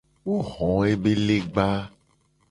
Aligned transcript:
Wo 0.25 0.37
ho 0.51 0.69
ebe 0.91 1.11
legba. 1.27 1.67